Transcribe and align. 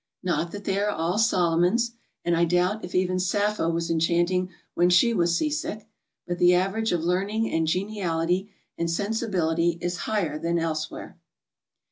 Not 0.23 0.49
that 0.51 0.63
they 0.63 0.79
are 0.79 0.89
all 0.89 1.19
Solomons. 1.19 1.91
And 2.25 2.35
I 2.35 2.43
doubt 2.43 2.83
if 2.83 2.95
even 2.95 3.19
Sappho 3.19 3.69
was 3.69 3.91
enchanting 3.91 4.49
when 4.73 4.89
she 4.89 5.13
was 5.13 5.35
sea 5.37 5.51
sick. 5.51 5.87
But 6.25 6.39
the 6.39 6.55
average 6.55 6.91
of 6.91 7.03
learning 7.03 7.51
and 7.51 7.67
geniality 7.67 8.51
and 8.79 8.89
sensi 8.89 9.27
bility 9.27 9.77
is 9.79 9.97
higher 10.09 10.39
than 10.39 10.57
elsewhere. 10.57 11.19